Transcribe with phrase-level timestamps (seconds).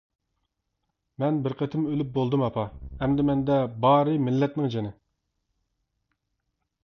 [1.23, 2.63] مەن بىر قېتىم ئۆلۈپ بولدۇم ئاپا،
[3.03, 4.93] ئەمدى مەندە بارى مىللەتنىڭ جېنى.